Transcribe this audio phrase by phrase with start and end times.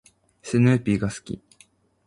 [0.41, 1.43] スヌーピーが好き。